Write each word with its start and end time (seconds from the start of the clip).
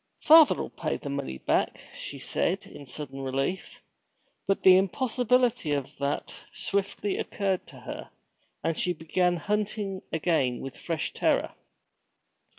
'Father'll 0.23 0.71
pay 0.71 0.97
the 0.97 1.11
money 1.11 1.37
back,' 1.37 1.79
she 1.93 2.17
said, 2.17 2.65
in 2.65 2.87
sudden 2.87 3.21
relief. 3.21 3.83
But 4.47 4.63
the 4.63 4.75
impossibility 4.75 5.73
of 5.73 5.95
that 5.99 6.43
swiftly 6.51 7.19
occurred 7.19 7.67
to 7.67 7.81
her, 7.81 8.09
and 8.63 8.75
she 8.75 8.93
began 8.93 9.37
hunting 9.37 10.01
again 10.11 10.59
with 10.59 10.75
fresh 10.75 11.13
terror. 11.13 11.53